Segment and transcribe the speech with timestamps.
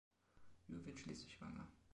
[0.67, 1.67] Yue wird schließlich schwanger.